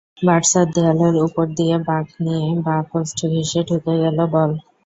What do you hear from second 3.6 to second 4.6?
ঢুকে গেল বল।